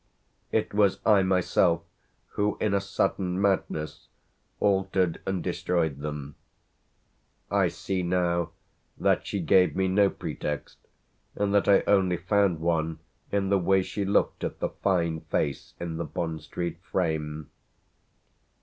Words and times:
It 0.51 0.73
was 0.73 0.97
I 1.05 1.21
myself 1.21 1.83
who 2.29 2.57
in 2.59 2.73
a 2.73 2.81
sudden 2.81 3.39
madness 3.39 4.07
altered 4.59 5.21
and 5.27 5.43
destroyed 5.43 5.99
them. 5.99 6.33
I 7.51 7.67
see 7.67 8.01
now 8.01 8.49
that 8.97 9.27
she 9.27 9.39
gave 9.39 9.75
me 9.75 9.87
no 9.87 10.09
pretext 10.09 10.79
and 11.35 11.53
that 11.53 11.67
I 11.67 11.83
only 11.85 12.17
found 12.17 12.59
one 12.61 12.97
in 13.31 13.49
the 13.49 13.59
way 13.59 13.83
she 13.83 14.03
looked 14.03 14.43
at 14.43 14.57
the 14.59 14.69
fine 14.69 15.19
face 15.21 15.75
in 15.79 15.97
the 15.97 16.05
Bond 16.05 16.41
Street 16.41 16.81
frame. 16.81 17.51